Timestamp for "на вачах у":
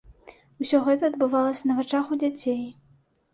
1.73-2.19